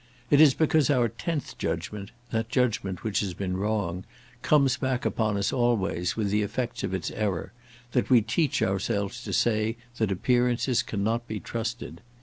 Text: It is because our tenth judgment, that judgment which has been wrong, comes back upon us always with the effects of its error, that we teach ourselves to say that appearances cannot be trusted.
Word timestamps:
It 0.31 0.41
is 0.41 0.55
because 0.55 0.89
our 0.89 1.09
tenth 1.09 1.59
judgment, 1.59 2.09
that 2.31 2.49
judgment 2.49 3.03
which 3.03 3.19
has 3.19 3.35
been 3.35 3.55
wrong, 3.55 4.03
comes 4.41 4.75
back 4.75 5.05
upon 5.05 5.37
us 5.37 5.53
always 5.53 6.17
with 6.17 6.31
the 6.31 6.41
effects 6.41 6.83
of 6.83 6.95
its 6.95 7.11
error, 7.11 7.53
that 7.91 8.09
we 8.09 8.23
teach 8.23 8.63
ourselves 8.63 9.23
to 9.25 9.31
say 9.31 9.77
that 9.97 10.11
appearances 10.11 10.81
cannot 10.81 11.27
be 11.27 11.39
trusted. 11.39 12.01